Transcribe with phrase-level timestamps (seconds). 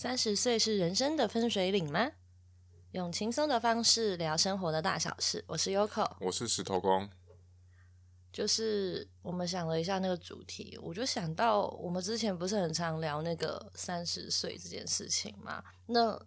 [0.00, 2.12] 三十岁是人生的分水岭吗？
[2.92, 5.44] 用轻松的方式聊生活的大小事。
[5.46, 7.06] 我是 Yoko，我是石头公。
[8.32, 15.62] 就是我们想了一下那个主题，我就想到我们之前不是很常聊那个三十岁这件事情吗？
[15.84, 16.18] 那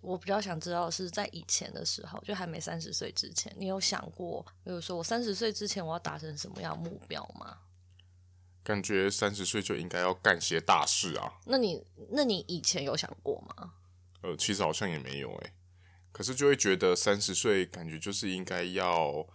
[0.00, 7.56] 我比较想知道是在以前的时候，就还没三十岁之前，你有想过，比如说我三十岁之前我要达成什么样目标吗？
[8.62, 11.40] 感觉三十岁就应该要干些大事啊！
[11.46, 13.72] 那你那你以前有想过吗？
[14.20, 15.52] 呃，其实好像也没有诶。
[16.12, 19.26] 可是就会觉得三十岁感觉就是应该要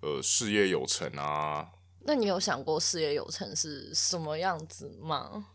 [0.00, 1.70] 呃事业有成啊。
[2.00, 5.46] 那你有想过事业有成是什么样子吗？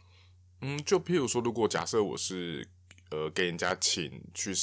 [0.62, 2.68] 嗯，就譬如说，如果假设我是
[3.10, 4.54] 呃给人家请去，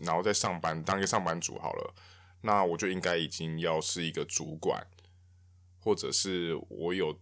[0.00, 1.94] 然后再上班当一个上班族好了，
[2.42, 4.86] 那我就应该已经要是一个主管，
[5.80, 7.18] 或者是我有。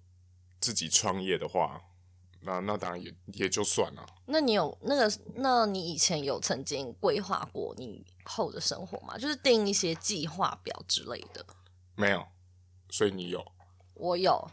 [0.64, 1.78] 自己创业的话，
[2.40, 4.06] 那那当然也也就算了。
[4.24, 5.12] 那你有那个？
[5.34, 9.18] 那你以前有曾经规划过你后的生活吗？
[9.18, 11.44] 就是定一些计划表之类的。
[11.96, 12.26] 没有，
[12.88, 13.44] 所以你有？
[13.92, 14.50] 我有，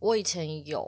[0.00, 0.86] 我以前有。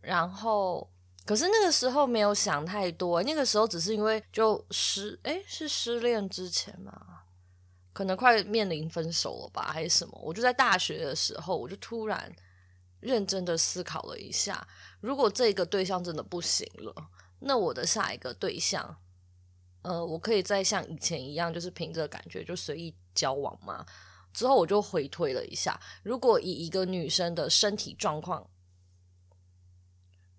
[0.00, 0.90] 然后，
[1.26, 3.22] 可是那个时候没有想太多。
[3.22, 7.24] 那个时候只是因为就失，诶，是失恋之前嘛？
[7.92, 10.18] 可能快面临分手了吧，还是什么？
[10.22, 12.34] 我就在大学的时候，我就突然。
[13.02, 14.66] 认真的思考了一下，
[15.00, 16.94] 如果这个对象真的不行了，
[17.40, 18.96] 那我的下一个对象，
[19.82, 23.84] 呃，我可以再像以前一样，就是凭着感觉就随意交往吗？
[24.32, 28.48] 之后我就回推了一下，如果以一个女生的身体状况。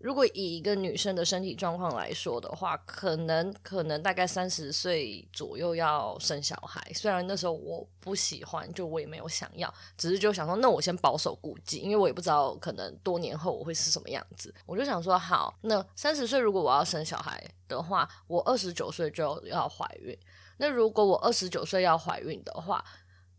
[0.04, 6.86] 如果以一个女生的身体状况来说的话，可能可能大概三十岁左右要生小孩。
[6.94, 14.54] 虽然那时候我不喜欢，就我也没有想要，只是就想说，那我先保守估计，因为我也不知道可能多年后我会是什么样子。
[14.66, 20.14] 我就想说，好，那三十岁如果我要生小孩的话，我二十九岁就要怀孕。
[20.58, 22.84] 那如果我二十九岁要怀孕的话，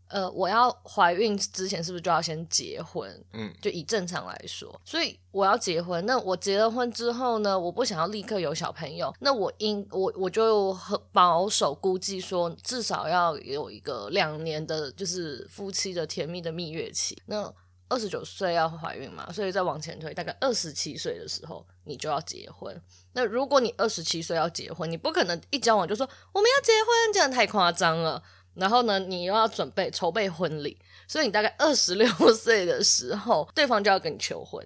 [0.07, 3.09] 呃，我要怀孕之前是不是就要先结婚？
[3.33, 6.05] 嗯，就以正常来说，所以我要结婚。
[6.05, 17.17] 那我结了婚之后呢，我不想要立刻有小朋友，那我应我我就很保守估计说，至少要有一个两年的，就是夫妻的甜蜜的蜜月期。
[17.25, 17.51] 那
[17.87, 22.79] 二十九岁要怀孕嘛，所以再往前推，大概二十七岁的时候你就要结婚。
[23.13, 28.21] 那如果你二十七岁要结婚，你不可能一交往就说我们要结婚，这样太夸张了。
[28.55, 30.77] 然后呢，你又要准备筹备婚礼，
[31.07, 34.65] 所以你大概二十六 岁的时候，对方就要跟你求婚。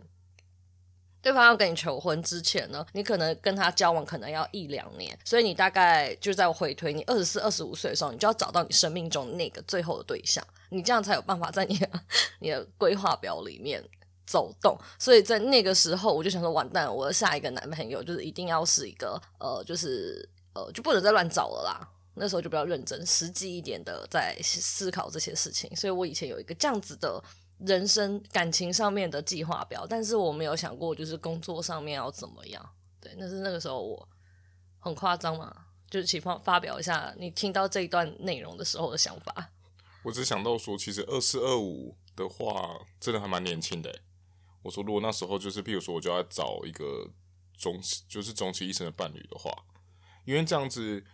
[1.21, 11.89] 对方要跟你求婚之前呢，你可能跟他交往可能要一两年，所以你大概就在回推，你二十四、二十五岁的时候，你就要找到你生命中那个最后的对象，你这样才有办法在你的
[12.39, 13.83] 你的规划表里面
[14.25, 14.79] 走动。
[14.97, 21.89] 所以在那个时候，我就想说，完蛋，我的下一个男朋友就是一定要是一个呃，就是呃，就不能再乱找了啦。
[22.15, 27.23] 那时候就比较认真、实际一点的在思考这些事情，所以我以前有一个这样子的
[27.59, 32.69] 人生感情上面的计划表，但是我没有想过就是工作上面要怎么样。
[32.99, 34.09] 对，那是那个时候我
[34.79, 35.55] 很夸张嘛，
[35.89, 39.51] 就是请发发表一下你听到这一段内容的时候的想法。
[40.03, 44.01] 我只想到说，其实二四二五的话，真的还蛮年轻的。
[44.63, 47.09] 我说如果那时候就是，譬如说我就要找一个
[47.57, 49.53] 终就是终其一生的伴侣的话，
[50.25, 51.05] 因为这样子。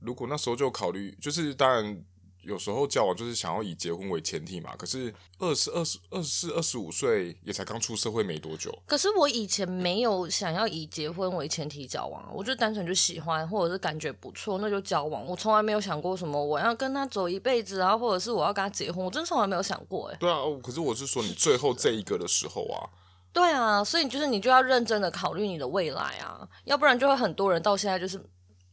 [0.00, 2.04] 如果那时候就考虑，就是当然
[2.42, 4.74] 有时候交往就是想要以结婚为前提嘛。
[4.76, 8.72] 可是二十二十二十四二十五岁也才刚出社会没多久。
[8.86, 15.26] 可是我以前没有想要以结婚为前提交往，我就单纯就喜欢或者是感觉不错，那就交往。
[15.26, 20.08] 我从来没有想过什么我要跟他走一辈子啊，或者是我要跟他结婚，我真从来没有想过。
[20.08, 22.88] 哎，对啊，可是我是说你最后这一个的时候啊。
[23.30, 28.18] 对啊，所以就是你就要认真的考虑你的未来啊，要不然就会很多人到现在就是。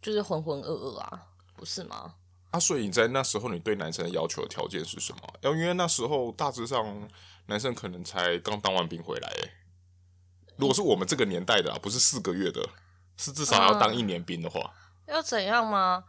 [0.05, 1.25] 就是浑浑噩噩啊，
[1.57, 2.13] 不是吗？
[2.51, 5.21] 啊，所以你在那时候，你对男生的要求的条件是什么？
[5.41, 7.09] 要因为那时候大致上
[7.47, 9.33] 男生可能才刚当完兵回来，
[10.57, 12.69] 如果是我们这个年代的啊，不是四个月的，
[13.17, 14.75] 是至少要当一年兵的话，
[15.07, 16.03] 嗯，要怎样吗？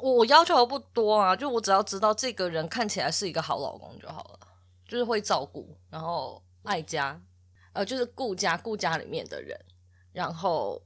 [0.00, 4.40] 我要求不多啊，就我只要知道这个人看起来是一个好老公就好了，
[4.88, 7.22] 就是会照顾，然后爱家，
[7.74, 9.56] 呃，就是顾家顾家里面的人，
[10.10, 10.82] 然后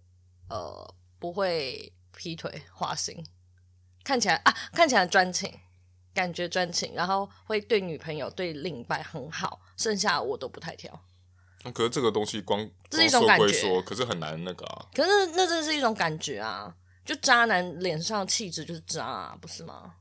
[0.51, 1.91] 呃不会。
[2.17, 3.25] 劈腿花心，
[4.03, 5.53] 看起来啊，看起来专情，
[6.13, 10.99] 感觉专情，然后会对女朋友、对另一半很好，剩下我都不太挑。
[11.65, 14.87] 那可是这个东西光，这是一种感觉，说可是很难那个啊。
[14.95, 16.75] 可是那真是一种感觉啊，
[17.05, 19.95] 就渣男脸上气质就是渣啊，不是吗？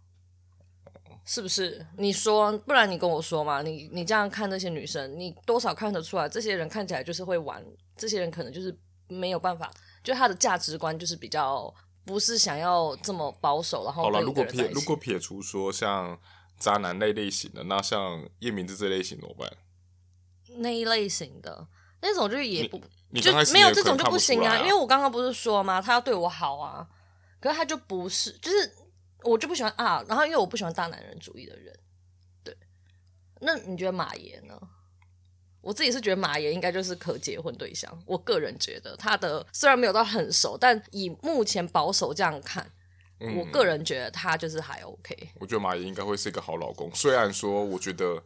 [1.25, 1.85] 是不是？
[1.97, 8.77] 你说，不然你跟我说嘛，你你这样看那些女生，你多少看得出来，这些人看起来就是会玩，这些人可能就是
[9.07, 9.71] 没有办法，
[10.03, 11.73] 就他的价值观就是比较。
[12.05, 16.19] 不是想要这么保守，然后好了，如果撇如果撇除说像
[16.57, 19.51] 渣男类类型的，那像叶明志这类型怎么办？
[20.57, 21.67] 那一类型的
[22.01, 22.77] 那种就是也不
[23.19, 25.81] 就没有这种就不行啊，啊因为我刚刚不是说吗？
[25.81, 26.87] 他要对我好啊，
[27.39, 28.75] 可是他就不是，就是
[29.23, 30.03] 我就不喜欢啊。
[30.07, 31.79] 然后因为我不喜欢大男人主义的人，
[32.43, 32.55] 对。
[33.39, 34.59] 那你觉得马爷呢？
[35.63, 37.89] 我自己是觉得马爷应该就是可结婚对象。
[38.05, 42.69] 我个人觉得他的虽然没有到很熟，但以目前保守这样看，
[43.19, 45.29] 嗯、我个人觉得他就是还 OK。
[45.39, 46.93] 我觉得马爷应该会是一个好老公。
[46.93, 48.21] 虽然说，我觉得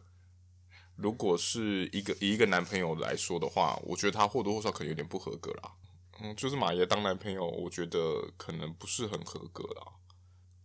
[0.96, 5.72] 如果是一个以一个男朋友来说的话，我觉得他或多或少可能有点不合格啦。
[6.20, 9.92] 嗯，就是马爷当男朋友，我觉得可能不是很合格啦。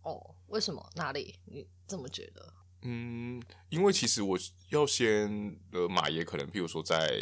[0.02, 0.84] 哦，为什么？
[0.96, 1.38] 哪里？
[1.44, 2.52] 你这么觉得？
[2.86, 4.38] 嗯，因为其实我
[4.68, 7.18] 要先呃，马爷可能，譬如说在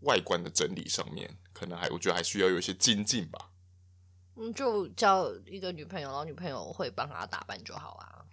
[0.00, 3.52] 外观的整理上面，可能还我觉得还需要有一些精进吧。
[4.34, 8.26] 嗯，就交一个女朋友，然后女朋友会帮他打扮就好啊。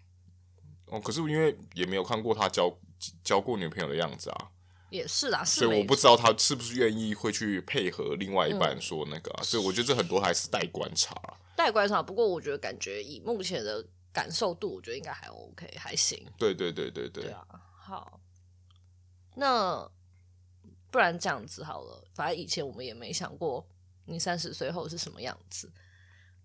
[0.88, 2.75] 哦，可是因为也没有看过他交
[3.24, 4.50] 交过女朋友的样子啊。
[4.89, 11.13] 也是啦，是所以我不知道他是不是愿意会去配合另外一半说那个啊，嗯，所以我觉得这很多还是待观察。
[11.56, 13.88] 待观察，不过我觉得感觉以目前的。
[14.17, 16.27] 感受度我觉得应该还 OK，还行。
[16.39, 17.25] 对对对对对。
[17.25, 18.19] 对啊，好。
[19.35, 19.87] 那
[20.89, 23.63] 不然这样子好了，反正以前我们也没想过
[24.05, 25.71] 你三十岁后是什么样子。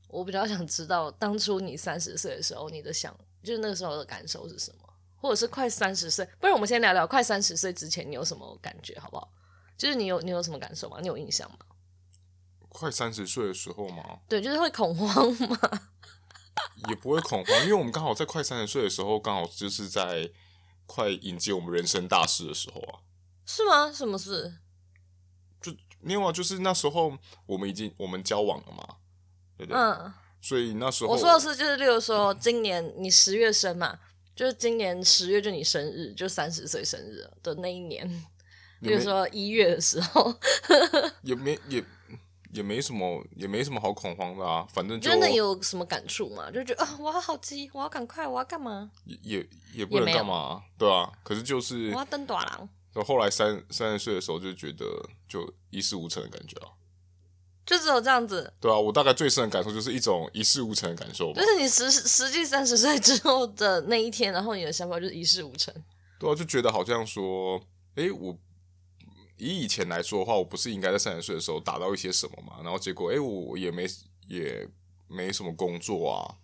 [0.09, 6.29] 我比较想知道当初你三十岁的时候，你的想就是那个时候的感受是什么，或者是快三十岁。
[6.39, 9.33] 不然我们先聊聊快三十岁之前你有什么感觉，好不好？
[9.79, 10.99] 就是你有你有什么感受吗？
[11.01, 11.59] 你有印象吗？
[12.69, 14.21] 快三十岁的时候吗？
[14.29, 15.59] 对，就是会恐慌吗？
[16.89, 20.31] 也不会恐慌，因为我们刚好在快三十岁的时候，刚好就是在
[20.87, 23.01] 快迎接我们人生大事的时候啊。
[23.47, 23.93] 是吗？
[23.93, 24.55] 什么事？
[25.61, 28.97] 就没有啊，就是那时候我们已经我们交往了嘛，
[29.57, 29.81] 对不对？
[29.81, 30.13] 嗯。
[30.41, 33.99] 所以那时候我说的是，就是例如说，今年你十月生嘛，
[34.35, 38.09] 就是今年十月就你生日，就三十岁生日的那一年，
[38.81, 40.35] 比如说一月的时候，
[41.23, 41.85] 也没也。
[42.53, 46.51] 也没什么，也没什么好恐慌的啊，反正就真的有什么感触吗？
[46.51, 48.91] 就觉得啊，我要好急，我要赶快，我要干嘛？
[49.05, 51.11] 也也也不能干嘛，对啊。
[51.23, 52.69] 可是就是我要登大郎。
[52.93, 54.85] 然后后来三三十岁的时候，就觉得
[55.27, 56.69] 就一事无成的感觉啊，
[57.65, 58.53] 就只有这样子。
[58.61, 61.41] 对啊，我大概最深的感受就是一种一事无成的感受吧。
[61.41, 65.75] 就是你实实际三十岁之后的那一天，然后你的想法就是一事无成。
[66.19, 67.59] 对啊，就觉得好像说，
[67.95, 68.37] 哎，我。
[69.37, 72.61] 以以前来说的话，我不是应该在三十岁的时候达到一些什么嘛？
[72.63, 73.87] 然后结果，哎，我也没
[74.27, 74.69] 也
[75.09, 76.39] 没什么工作啊。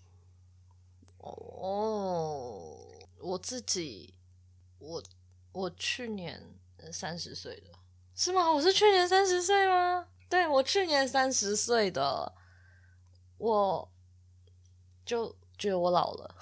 [1.18, 2.76] 哦，
[3.20, 4.14] 我自己，
[4.78, 5.02] 我
[5.52, 6.42] 我去年
[6.92, 7.70] 三十岁的，
[8.14, 8.50] 是吗？
[8.50, 10.06] 我是去年三十岁吗？
[10.28, 12.34] 对，我去年三十岁的，
[13.36, 13.90] 我
[15.04, 16.34] 就觉得我老了。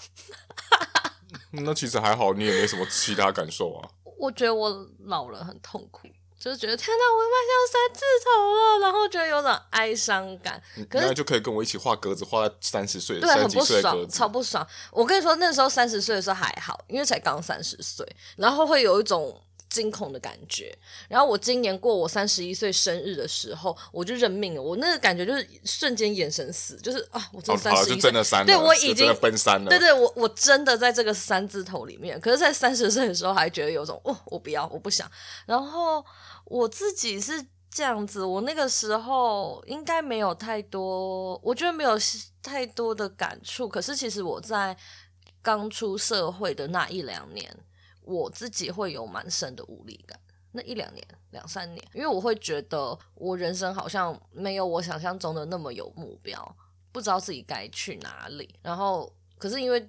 [1.50, 3.90] 那其实还好，你也没什么其他感受啊。
[4.18, 6.08] 我觉得我老了很痛苦。
[6.38, 10.62] 就是觉得天哪，我迈向三字头了，然后觉得有种哀伤感。
[10.88, 14.66] 可是就可以跟我一起画格子，画在三十岁，对，很不爽，超不爽。
[14.92, 18.06] 我跟你说，那时候三十岁的时候还好，因为才刚三十岁，
[18.36, 19.42] 然后会有一种
[19.76, 20.76] 惊恐的感觉。
[21.08, 24.62] 然后我今年过我三十一岁生日的时候，我就认命了。
[24.62, 28.10] 我那个感觉就是瞬间眼神死，就是啊，我真的三十一岁，
[28.44, 29.68] 对我已经奔三了。
[29.68, 32.20] 对对，我我真的在这个三字头里面。
[32.20, 35.10] 可是，在三十岁的时候，还觉得有种哦，我不要，我不想。
[35.46, 36.04] 然后。
[36.48, 41.98] 我自己是这样子，我那个时候应该没有太多，我觉得没有
[42.40, 43.68] 太多的感触。
[43.68, 44.76] 可是其实我在
[45.42, 47.52] 刚出社会的那一两年，
[48.06, 50.18] 我自己会有蛮深的无力感。
[50.52, 56.56] 那一两年、两三年，因为我会觉得我人生好像没有我想象中的那么有目标，
[56.92, 58.54] 不知道自己该去哪里。
[58.62, 59.86] 然后，可是因为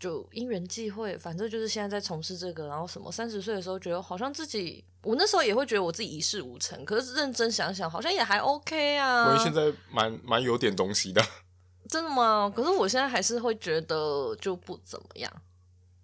[0.00, 9.32] 就因缘际会，反正就是现在在从事这个，然后什么三十岁的时候，觉得好像自己，我那时候也会觉得我自己一事无成，可是认真想想，好像也还 OK 啊。
[9.32, 11.22] 我现在蛮蛮有点东西的，
[11.88, 12.52] 真的吗？
[12.52, 15.32] 可是我现在还是会觉得就不怎么样，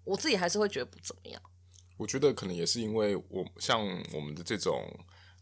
[0.09, 1.41] 我自己还是会觉得不怎么样。
[1.97, 3.79] 我觉得可能也是因为我像
[4.13, 4.83] 我们的这种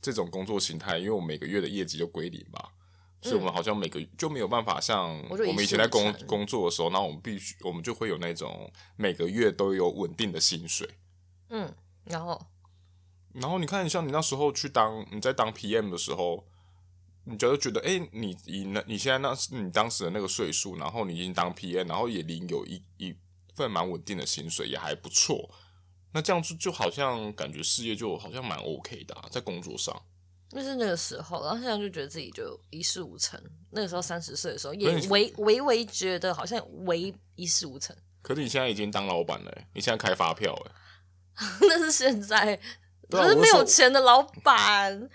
[0.02, 2.74] 这种工作形态，因为我每个月的业绩就归零吧。
[3.20, 10.88] 所以我们好像每个月就没有办法像我们以前在工工作的时候，那我们必须我们就会有那种每个月都有稳定的薪水。
[11.50, 12.40] 嗯，然后，
[13.34, 16.46] 然后你看，像你那时候去当你在当 PM 的时候，
[17.24, 23.16] 你觉得觉得哎、欸，你你那你现在那是你当时的那个岁数，然后你已经当 PM，然后也领有一一
[23.58, 25.50] 份蛮稳定的薪水，也还不错。
[26.14, 30.02] 那这样子就好像感觉事业就好像蛮 OK 的、啊，在工作上。
[30.52, 33.38] 那是那个时候，然后现在就觉得自己就一事无成。
[33.72, 37.94] 那个时候三十岁的时候，也微微微觉得好像唯一事无成。
[38.22, 42.58] 可是你现在已经当老板了，你现在开发票哎， 那是现在，
[43.10, 45.10] 可是没有钱的老板，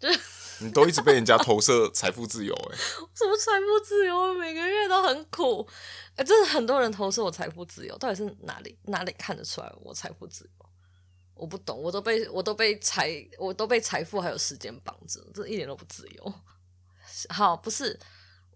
[0.00, 0.18] 就是
[0.62, 2.76] 你都一直被人家投射财富自由哎，
[3.14, 4.34] 什么财富自由？
[4.34, 5.68] 每个月都很苦，
[6.16, 10.66] 哎，真的很多人投射我财富自由，到底是哪里哪里看得出来我财富自由？
[11.34, 16.34] 我不懂，我都被我都被财我都被财富还有时间绑着，这一点都不自由。
[17.30, 17.98] 好，不是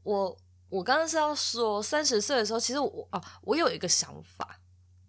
[0.02, 4.60] 我，我刚刚是要说，三十岁的时候，其实我啊，我有一个想法，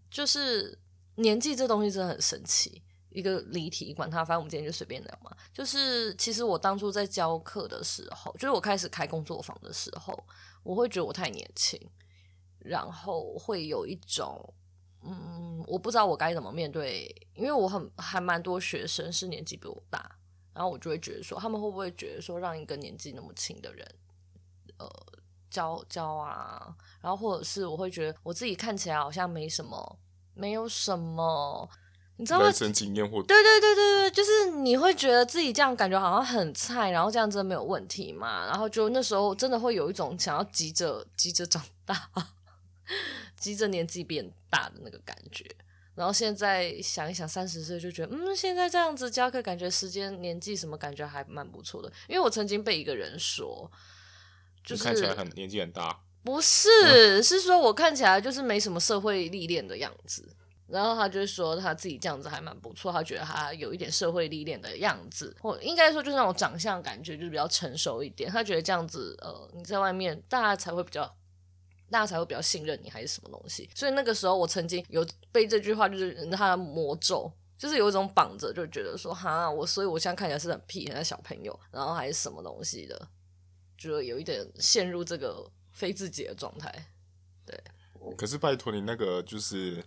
[0.09, 0.79] 就是
[1.15, 2.81] 年纪这东西真的很神奇。
[3.17, 5.36] 一个离题，管他，反正我们今天就随便聊嘛。
[5.51, 10.24] 就是其实我当初在教课的时候，就是我开始开工作坊的时候，
[10.62, 11.79] 我会觉得我太年轻，
[12.59, 14.53] 然后会有一种。
[15.01, 20.19] 嗯，我不知道我该怎么面对，因为我很还蛮多学生是年纪比我大，
[20.53, 23.88] 然后我就会觉得说，他们会不会觉得说，让一个年纪那么轻的人，
[24.79, 24.89] 呃，
[25.50, 30.00] 教教啊，然后或者是我会觉得我自己看起来好像没什么，
[30.33, 31.69] 没有什么，
[32.17, 32.45] 你知道吗？
[32.45, 38.45] 人生经验或对对对对对，就是你会觉得自己这样感觉好像很菜，然后这样真的没有问题嘛？
[38.45, 42.09] 然后就那时候真的会有一种想要急着急着长大。
[43.38, 45.45] 急着年纪变大的那个感觉，
[45.93, 51.91] 然后现在想一想，三十岁就觉得，嗯，现在这样子教课，感觉时间、年纪什么感觉还蛮不错的。
[52.07, 53.69] 因为我曾经被一个人说，
[54.63, 56.69] 就是看起来很年纪很大，不是，
[57.19, 60.25] 嗯、是说我看起来就是没什么社会历练的样子。
[60.67, 68.29] 然后他就说他自己这样子还蛮不错，他觉得他有一点社会历练的样子，或应该说就是那种长相感觉就是比较成熟一点。
[68.29, 71.12] 他觉得这样子，呃，你在外面大家才会比较。
[71.89, 73.69] 大家才会比较信任你，还是什么东西？
[73.74, 83.07] 所以那个时候，我曾经有被这句话就是他魔咒，就是有一种绑着，就觉得说哈，我所以我现在看起来是很屁，很小朋友，然后还是什么东西的，
[83.77, 86.89] 就有一点陷入这个非自己的状态。
[87.45, 87.57] 对，
[88.17, 89.81] 可是拜托你那个就是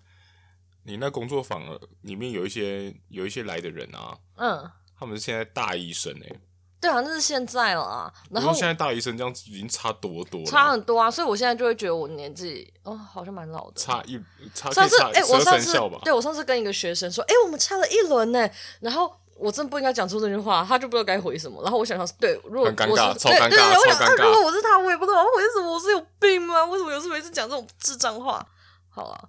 [0.85, 1.63] 你那工作坊
[2.03, 6.41] 里面有一些有一些来的人啊，嗯，他们是现在大医生哎、欸。
[6.81, 8.11] 对啊，那是现在了啊。
[8.31, 11.11] 然后现在大医生这样子已经差多多了，差很多啊。
[11.11, 13.79] 所以我现在就会觉得我年纪哦，好像蛮老的。
[13.79, 14.19] 差一
[14.55, 18.49] 差，上次哎，我上次对我上次跟一个学生说，哎，我们差了一轮呢。
[18.81, 21.63] 然后我真不应该讲出这句话，他就不知道该回什么。
[21.63, 24.25] 然后我想想，对，如果我是很尴尬，超尴尬，对对对，我想，超尴尬。
[24.25, 25.75] 如果我是他，我也不知道回什么。
[25.75, 26.65] 我是有病吗？
[26.65, 28.43] 为什么有时候每次讲这种智障话？
[28.89, 29.29] 好啊，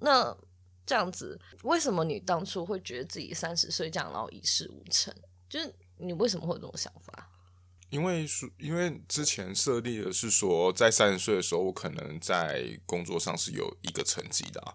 [0.00, 0.36] 那
[0.84, 5.14] 这样子，为什么你当初会觉得自己三十岁这样，然后一事无成？
[5.48, 7.28] 就是你为什么会有这种想法？
[7.90, 14.74] 因为是，因为之前设立的是说，在三十岁的时候，我可能在工作上是有一个成绩的啊。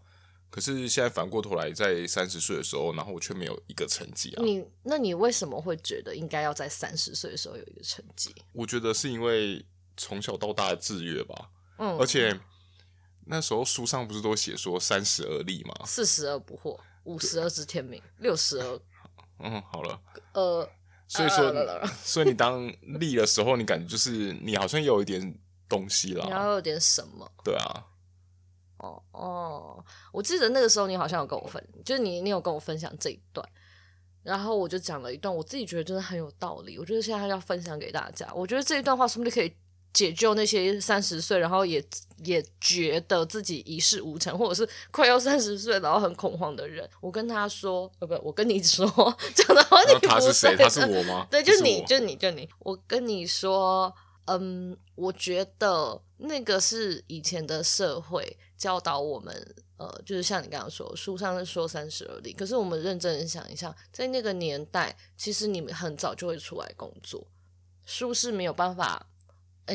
[0.50, 4.44] 可是现在反过头来，在三十岁的时候，然后我却没有一个成绩啊。
[4.44, 8.34] 你，那你为什么会觉得应该要在三十岁的时候有一个成绩？
[8.54, 9.66] 我觉得是因为
[9.98, 11.50] 从小到大的制约吧。
[11.80, 12.40] 嗯，而且
[13.30, 15.74] 那时候书上不是都写说三十而立吗？
[15.86, 18.80] 四十而不惑，五十而知天命，六十而……
[19.40, 20.00] 嗯，好了，
[20.34, 20.70] 呃。
[21.10, 21.54] 所以说，
[22.04, 22.68] 所以你当
[23.00, 26.26] 立的时候，你感觉就是你好像有一点东西了。
[26.26, 27.32] 你要有点什么？
[27.46, 27.86] 对啊。
[28.80, 33.48] 哦哦，我记得那个时候你好像有跟我分，就是你你有跟我分享这一段，
[34.22, 36.78] 然后我就讲了一段，我自己觉得真的很有道理。
[36.78, 39.56] 我觉得现在要分享给大家，我觉得这一段话说不定可以。
[39.98, 41.84] 解救那些三十岁，然后也
[42.24, 46.88] 也觉得自己一事无成，或者是快要三十岁，然后很恐慌的人。
[47.01, 48.86] 我跟他说，呃，不，我跟你说，
[49.34, 50.56] 讲的话你他是谁？
[50.56, 51.25] 他是我吗？
[51.32, 52.48] 对，就你就你就你。
[52.60, 53.92] 我跟你说，
[54.25, 67.25] 嗯，我觉得那个是以前的社会教导我们，呃，就是像你刚刚说，书上是说三十而立，可是我们认真想一下，在那个年代，其实你们很早就会出来工作，
[67.84, 69.08] 书是没有办法。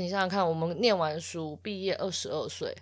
[0.01, 2.75] 你想想看，我们念完书毕业二十二岁，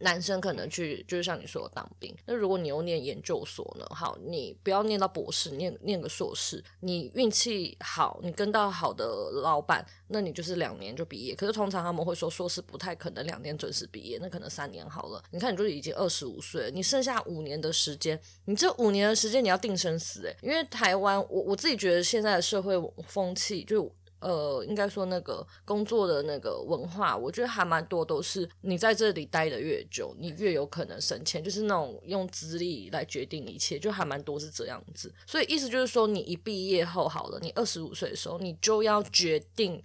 [0.00, 2.14] 男生可能去就是像你说的当兵。
[2.26, 3.86] 那如果你又念研究所呢？
[3.90, 6.62] 好，你不要念到博士，念念个硕士。
[6.80, 9.06] 你运气好，你跟到好的
[9.42, 11.34] 老板，那你就是两年就毕业。
[11.34, 15.22] 可是通常他们会说，硕士不太可能两年准时毕业，那可能三年好了。
[15.30, 22.74] 你看，你就已经二十五岁，你剩下五年的时间，你这五年的时间你要定生死诶，因为台湾，我我自己觉得现在的社会
[23.06, 23.90] 风气就。
[24.20, 35.14] 呃，应该说那个工作的那个文化，我觉得还蛮多都是你在这里待的越久，你越有可能升迁，就是那种用资历来决定一切，就还蛮多是这样子。
[35.26, 39.82] 所以意思就是说，你一毕业后好了，你二十五岁的时候，你就要决定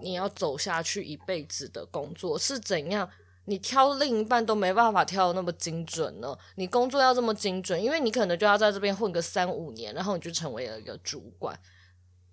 [0.00, 3.08] 你要走下去一辈子的工作是怎样。
[3.46, 11.58] 你挑另一半都没办法挑的那么精准呢，你工作要这么精准，因为你可能就要在这边混个三五年，然后你就成为了一个主管。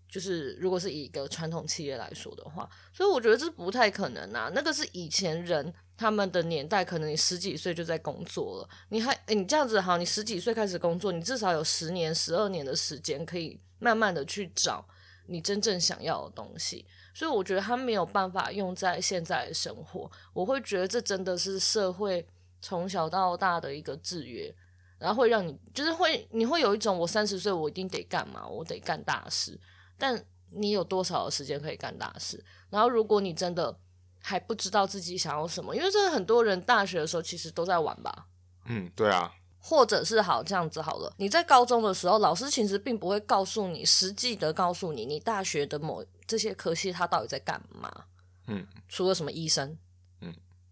[0.10, 4.50] 就是如果是以一个传统企业来说的话，所以我觉得这不太可能啊。
[4.54, 14.88] 那个是以前人他们的年代，可能你十几岁就在工作了，你还，你这样子好，你十几岁开始工作，你至少有十年、十二年的时间可以慢慢的去找
[15.28, 16.86] 你真正想要的东西。
[17.14, 20.10] 所以我觉得他没有办法用在现在的生活。
[20.34, 22.26] 我会觉得这真的是社会
[22.62, 24.54] 从小到大的一个制约。
[25.00, 29.56] 然后会让你，就是会，你会有一种我三十岁我一定得干嘛，我得干大事。
[29.98, 32.44] 但你有多少的时间可以干大事？
[32.70, 33.78] 然后如果你真的
[34.22, 38.28] 还不知道自己想要什么，因为真的很多人大学的时候其实都在玩吧。
[38.66, 39.34] 嗯，对啊。
[39.60, 48.06] 或者是好这样子好了，你在高中的时候，老师其实并不会告诉你，实际的告诉你，你大学的某这些科系他到底在干嘛。
[48.46, 49.78] 嗯，除了什么医生。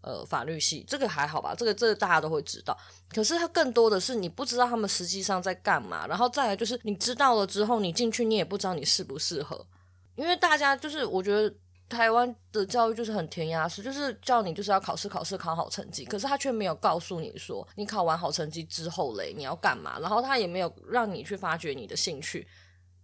[0.06, 2.78] 呃，法律系这个还好吧，这个这个大家都会知道。
[3.12, 9.66] 可是它更多的是你不知道他们实际上在干嘛，然后再来就是你知道了之后，你进去你也不知道你适不适合，
[10.14, 11.52] 因为大家就是我觉得
[11.88, 22.46] 台湾的教育就是很填鸭式，就是叫你就是要考试考试考好成绩，可是他却没有告诉你说你考完好成绩之后嘞你要干嘛，然后他也没有让你去发掘你的兴趣，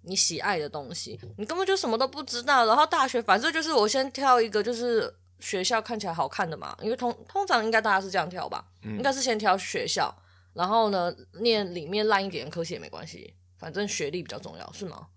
[0.03, 2.65] 你喜爱的东西，你根本就什么都不知道。
[2.65, 5.13] 然后大学反正就是我先挑一个就是。
[5.43, 10.15] 学校看起来好看的嘛，因为通通常应该大家是这样挑吧，嗯、应该是先挑学校，
[10.55, 15.09] 然后呢，念里面烂一点的科系也没关系，反正学历比较重要，是吗？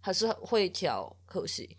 [0.00, 1.76] 还是会挑科系？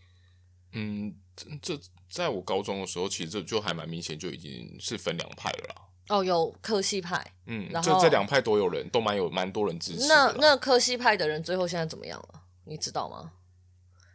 [0.71, 1.15] 嗯，
[1.62, 1.77] 这
[2.09, 5.81] 在我高中的时候，其实这就还蛮明显，就已经是分两派了啦。
[6.09, 10.07] 哦，有科系派，嗯，然后这这两派都有人都蛮有蛮多人支持。
[10.07, 12.43] 那那科系派的人最后现在怎么样了？
[12.65, 13.31] 你知道吗？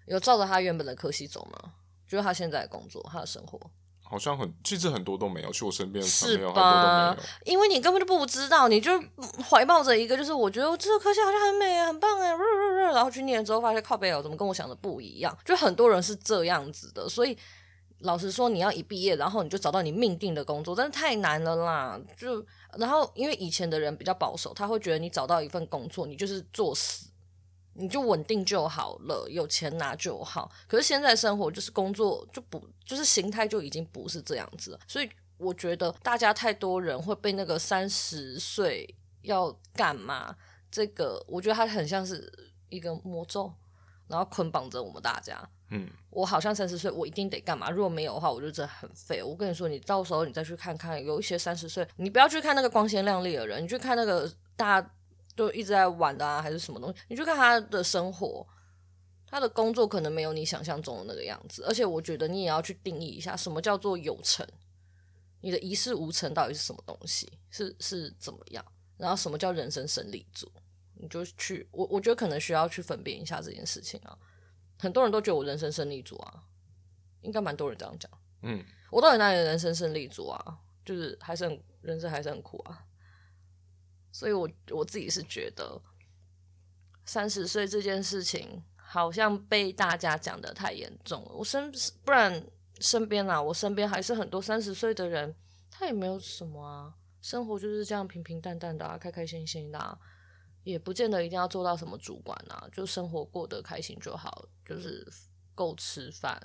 [0.06, 1.74] 有照着他原本的科系走吗？
[2.06, 3.58] 就是他现在的工作，他的生活。
[4.10, 7.16] 好像很，其实很多都没有，去我身边是吧？
[7.44, 8.90] 因为你根本就不知道，你就
[9.48, 12.28] 怀抱着一个，就是我觉得这个科系好像很美啊，很棒哎，
[12.92, 15.38] 然后去念之后发现靠背哦，怎么跟我想的不一样？
[15.44, 17.38] 就很多人是这样子的，所以
[18.00, 22.00] 老实说，你要一毕业，然后你就找到你命定的工作，真的太难了啦。
[22.16, 22.44] 就
[22.76, 27.06] 然后因为以前的人比较保守，他会觉得你找到一份工作，你就是作死。
[27.80, 30.52] 你就稳定就好了，有钱拿就好。
[30.68, 40.36] 可是现在生活就是工作就不就是形态就已经不是这样子了，所以我觉得大家太多人会被那个三十岁要干嘛
[40.70, 42.30] 这个，我觉得它很像是
[42.68, 43.50] 一个魔咒，
[44.06, 45.48] 然后捆绑着我们大家。
[45.70, 49.22] 嗯，我好像三十岁我一定得干嘛，如果没有的话，我就真的很废。
[49.22, 54.90] 我跟你说，你到时候你再去看看，有一些三十岁，你不要去看那个光鲜亮丽的人，你去看那个大家。
[55.36, 56.98] 就一直在玩的啊，还是什么东西？
[57.08, 58.46] 你去看他的生活，
[59.26, 61.64] 他的工作可能没有你想象中的那个样子。
[61.64, 64.46] 而且我觉得你也要去定义一下，什么叫做有成？
[65.40, 67.30] 你的一事无成到底是什么东西？
[67.48, 68.64] 是是怎么样？
[68.98, 70.50] 然后什么叫人生胜利组？
[70.94, 74.18] 你就去我我觉得可能需要去分辨一下这件事情啊。
[74.78, 76.42] 很多人都觉得我人生胜利组啊，
[77.22, 78.10] 应该蛮多人这样讲。
[78.42, 80.58] 嗯，我到底哪里的人生胜利组啊？
[80.84, 82.84] 就是还是很人生还是很苦啊。
[84.12, 85.80] 所以我，我我自己是觉得，
[87.04, 91.32] 三十岁这件事情好像被大家讲的太严重了。
[91.32, 91.72] 我身
[92.04, 92.44] 不然
[92.80, 95.34] 身边啊，我身边还是很多三十岁的人，
[95.70, 99.98] 他也没有什么啊，生活就是这样平平淡淡的啊，开开心心的啊，
[100.64, 105.06] 也不见得一定要做到什么主管啊，就生活过得开心就好，就是
[105.54, 106.40] 够吃饭，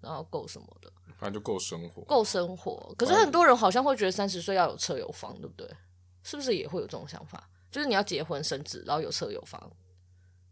[0.00, 2.94] 然后够什么的，反正就够生活，够生活。
[2.96, 5.68] 可是很多人好像会觉得三十岁要有车有房，对不对？
[6.22, 7.48] 是不是也会有这种想法？
[7.70, 9.70] 就是你要结婚生子，然后有车有房。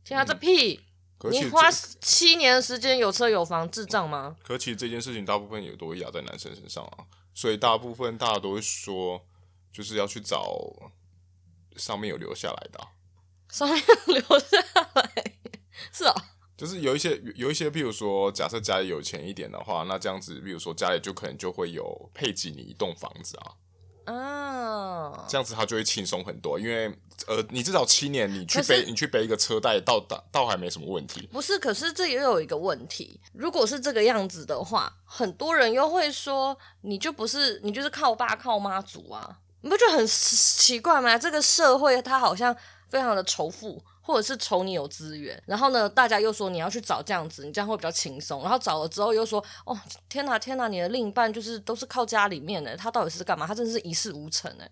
[0.05, 0.81] 天啊，这屁！
[1.21, 4.37] 嗯、你花七年的时间有车有房，智障吗？
[4.43, 9.27] 可其实这件事情大部分也都会压在男生身上啊，所以大部分大家都会说，
[9.73, 10.91] 就是要去找
[11.77, 12.93] 上面有留下来的、啊。
[13.49, 14.59] 上面留下
[14.95, 15.25] 来
[15.93, 16.23] 是啊、喔，
[16.57, 23.55] 就是有一些有一些，譬如说，假设家里有钱一点的话，那这样子，比如说家里就可能就会有配给你一栋房子啊。
[24.07, 25.29] 啊，oh.
[25.29, 26.87] 这样子他就会轻松很多，因为
[27.27, 31.29] 呃，你至少七年，你去背，你去背一个车贷，倒倒倒还没什么问题。
[31.33, 41.19] 不是，可是这也有一个问题，如果是这个样子的话，很多人又会说，你就不是，你就是靠爸靠妈族啊，你不觉得很奇怪吗？
[41.19, 42.57] 这个社会它好像
[42.89, 43.83] 非常的仇富。
[44.07, 48.41] 或者是瞅你有资源，然后呢，大家又说你要去找这样子，你这样会比较轻松。
[48.41, 49.77] 然后找了之后又说，哦，
[50.09, 53.45] 天哪，天哪，你的另一半就是都是靠家里面的，他到底是干嘛？
[53.49, 54.71] 他真的是一事无成哎，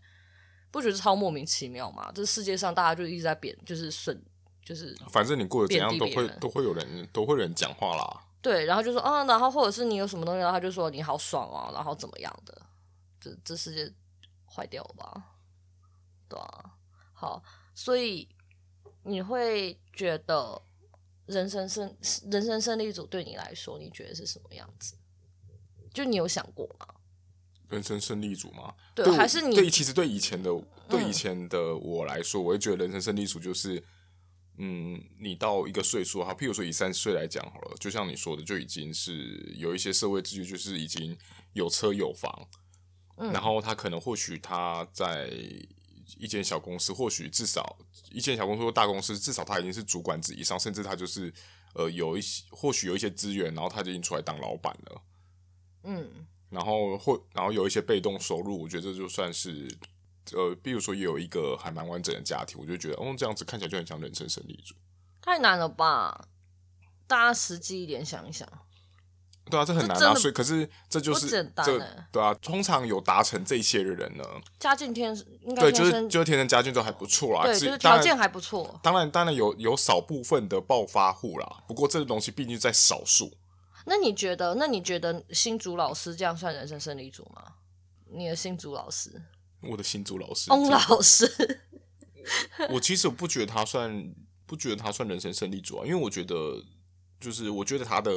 [0.70, 2.12] 不觉得超莫名其妙吗？
[2.14, 4.16] 这世界上大家就一直在贬，就是损，
[4.64, 8.20] 就是反正你过得怎样都会都会有人都会有人讲话啦。
[8.40, 12.56] 对，然后就说，嗯，然后或者是你有什么东西，然后他就说你好爽啊，然后怎么样的？
[13.20, 13.92] 这这世界
[14.48, 15.24] 坏掉了吧？
[16.28, 16.70] 对啊，
[17.12, 17.42] 好，
[17.74, 18.28] 所以。
[19.04, 20.60] 你会觉得
[21.26, 21.96] 人生胜
[22.30, 24.96] 人生胜利组对你来说，你觉得是什么样子？
[25.92, 26.86] 就你有想过吗？
[27.68, 28.74] 人生胜利组吗？
[28.94, 29.54] 对，对还是你？
[29.56, 30.50] 对，其实对以前的
[30.88, 33.82] 对以前的我来说，嗯、我会觉得人生胜利组就是，
[34.58, 41.16] 嗯，你到一个岁数哈，譬如说以三十岁来讲好了，就像你说的，就已经是有一些社会秩序，就是已经
[41.54, 42.48] 有车有房，
[43.16, 45.30] 嗯、然后他可能或许他在
[46.18, 47.78] 一间小公司，或许至少
[48.10, 51.32] 一间小公司或大公司，至少他已经是主管职以上，甚至他就是
[51.74, 55.02] 呃有一些或许有一些资源，然后他就已经出来当老板了，
[55.84, 56.26] 嗯。
[56.50, 59.66] 然后或然后有一些被动收入，我觉得这就算是，
[60.32, 64.72] 呃，比如说也有一个还蛮完整的家庭，我就觉得，哦，这样子看起来就很像人生胜利组。
[65.20, 66.28] 太难了吧？
[67.08, 68.48] 大家实际一点想一想。
[69.50, 70.14] 对啊，这很难啊。
[70.14, 71.78] 所以，可是这就是这
[72.10, 72.32] 对啊。
[72.34, 74.24] 通常有达成这些的人呢，
[74.58, 78.78] 家境天应该对，就是就是天生家境都还不错啦，对，就是条件还不错。
[78.82, 83.32] 当然，当然有有少部分的暴发户啦，不过这个东西毕竟在少数。
[83.86, 84.54] 那你觉得？
[84.54, 87.42] 那你觉得新竹老师这样算人生胜利组吗？
[88.10, 89.20] 你的新竹老师，
[89.60, 91.60] 我的新竹老师，翁老师，
[92.70, 94.14] 我其实我不觉得他算，
[94.46, 96.62] 不觉得他算人生胜利组啊，因为我觉得，
[97.20, 98.10] 就是我觉得他的，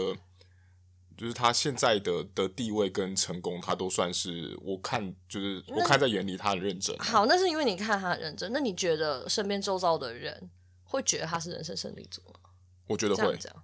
[1.17, 6.95] 就是他现在的的地位跟成功，他都算是我看，就是我看在眼里，他很认真。
[6.99, 8.53] 好，那是因为你看他很认真。
[8.53, 10.49] 那你觉得身边周遭的人
[10.83, 12.51] 会觉得他是人生胜利组吗？
[12.85, 13.63] 我觉得会，这样，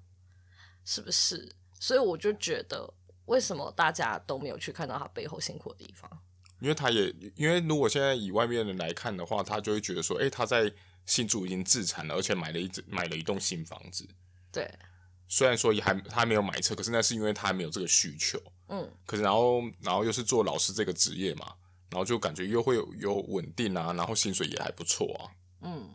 [0.83, 1.55] 是不是？
[1.79, 2.93] 所以我就觉得，
[3.25, 6.09] 为什么大家都没有去看到他背后辛苦的地方？
[6.59, 10.73] 因为他也，因为如果现在以外面人来看的话，他就会觉得说，哎、欸，他在
[11.05, 14.07] 新竹已经自产了，而且买了一买了一栋新房子。
[14.49, 14.69] 对，
[15.35, 18.39] 虽然说也还他还没有买车，可是那是因为他还没有这个需求。
[18.67, 21.55] 嗯，可是然后然后又是做老师这个职业嘛，
[21.89, 25.33] 然后就感觉又会有有稳定啊，然后薪水也还不错啊。
[25.61, 25.89] 嗯，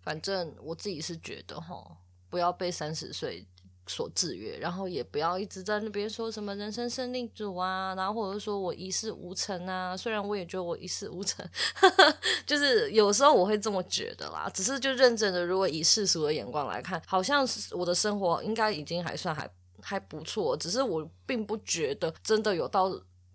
[0.00, 1.98] 反正我自己是觉得哈，
[2.30, 3.46] 不要被三十岁
[3.88, 9.96] 所制约，然后也不要一直在那边说什么人生胜利组啊，然后或者说我一事无成啊。
[9.96, 11.44] 虽然我也觉得我一事无成，
[12.46, 14.50] 就是有时候我会这么觉得啦。
[14.54, 20.56] 只是就认真的，如果以世俗的眼光来看，好像是我的生活应该已经还算还还不错。
[20.56, 22.92] 只是我并不觉得真的有到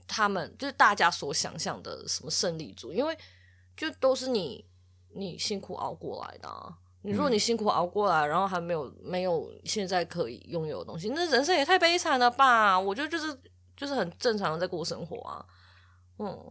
[0.07, 3.17] 他们就是大家所想象的什么胜利组，因为
[3.75, 4.63] 就都是你
[5.15, 6.77] 你辛苦熬过来的啊。
[7.05, 12.79] 你如果你辛苦熬过来，然后还没有没有现在可以拥有的东西，那人生也太悲惨了吧？
[12.79, 13.37] 我觉得就是
[13.75, 15.45] 就是很正常的在过生活啊。
[16.17, 16.49] 嗯，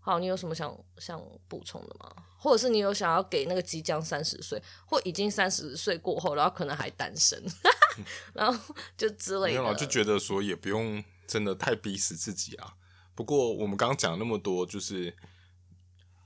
[0.00, 2.10] 好，你有什么想想补充的吗？
[2.38, 7.42] 或者是你有想要给那个即将三十岁或已经三十岁过后，然后可能还单身，
[8.32, 12.74] 然后就之类的，没有，就觉得说也不用真的太逼死自己啊。
[13.14, 15.14] 不过我们刚刚讲那么多，就是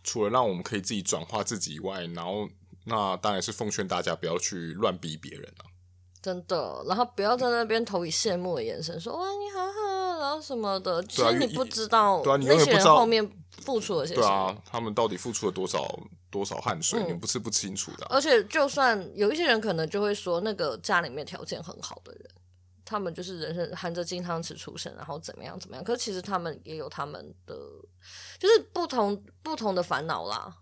[0.05, 2.49] 除了让我们可以自己转化自己以外，然后。
[2.89, 5.65] 那当然是奉劝大家不要去乱逼别人了，
[6.23, 6.83] 真的。
[6.87, 11.03] 然后不要在那边投以羡慕的眼神，说哇你好好，然后什么的。
[11.05, 13.31] 其实你不知道，对啊，你永远不知道那些人后面
[13.63, 14.27] 付出了些什么。
[14.27, 15.87] 对啊，他们到底付出了多少
[16.31, 18.09] 多少汗水，嗯、你不是不清楚的、啊。
[18.11, 22.25] 而且，就算有一些人可能就会说，那个家里面条件很好的人，
[22.85, 25.85] 他们就是人生含着金汤匙出生，然后怎么样怎么样。
[25.85, 27.55] 可是其实他们也有他们的，
[28.39, 30.55] 就是不同不同的烦恼啦，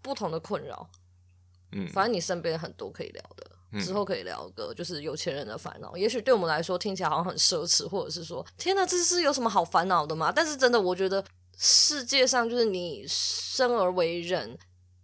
[0.00, 0.88] 不同的困扰。
[1.72, 5.96] 嗯，反正你身边很多可以聊的，嗯、之后可以聊个就是有钱人的烦恼。
[5.96, 10.30] 也许对我们来说听起来好像很奢侈，或者是说天哪，这是有什么好烦恼的吗？
[10.30, 11.24] 但是真的，我觉得
[11.56, 14.56] 世界上就是你生而为人，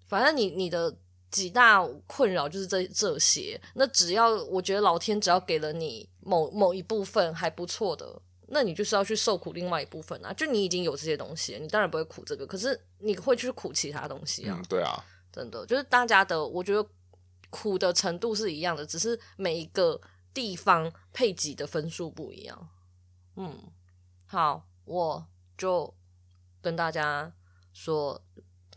[0.07, 0.94] 反正你你的
[1.31, 3.61] 几大困扰就是这这些。
[3.74, 10.33] 那只要我觉得老天只要给了你某某一部分还不错的，那你就是要去受苦另外一部分啊。
[10.33, 14.57] 就你已经有这些东西，你当然不会苦这个，可是你会去苦其他东西啊。
[14.59, 15.02] 嗯、对啊。
[15.38, 16.85] 真的就是大家的，我觉得
[17.48, 20.01] 苦的程度是一样的，只是每一个
[20.35, 22.68] 地方配给的分数不一样。
[23.37, 23.57] 嗯，
[24.27, 25.24] 好，我
[25.57, 25.94] 就
[26.61, 27.33] 跟大家
[27.72, 28.20] 说，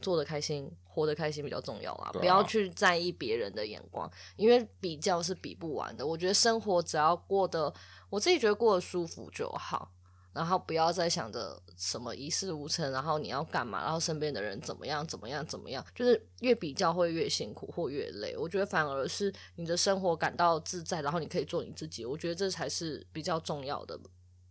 [0.02, 6.06] 做的开心，活得开心比较重要啦，啊、不要去在意别人的眼光，因为比较是比不完的。
[6.06, 7.74] 我觉得生活只要过得，
[8.12, 9.92] 我自己觉得过得舒服就好。
[10.34, 18.36] 然后不要再想着什么一事无成，然后你要干嘛，然后身边的人怎么样怎么样怎么样，就是越比较会越辛苦或越累。
[18.38, 24.00] 我觉得反而是你的生活感到自在，然后你可以做你自己，我觉得这才是比较重要的，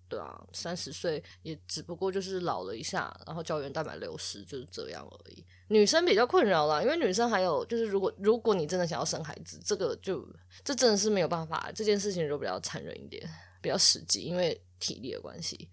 [0.07, 5.43] 对啊，三十岁也只不过就是老了一下，然后胶原蛋白流失就是这样而已。
[5.69, 10.23] 女生比较困扰啦，因为女生还有就是，如果如果你真的想要生孩子，这个就
[10.63, 13.27] 这真的是没有办法，这件事情就比较残忍一点，
[13.63, 14.61] 比较实际，因为。
[14.81, 15.69] 体力的关系，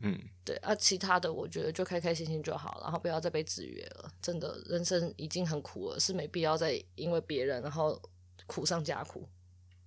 [0.00, 4.12] 嗯，对啊，其他的我觉得就开开心心就好，然后不要再被制约了。
[4.20, 8.00] 真的，人生已经很苦了，是没必要再因为别人然后
[8.46, 9.28] 苦上加苦。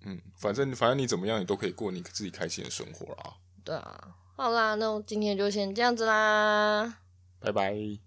[0.02, 3.38] 嗯，反正反正你怎么样，你都可以过你自己开心的生活啊。
[3.64, 7.02] 对啊，好啦，那我今天就先这样子啦，
[7.40, 8.05] 拜拜。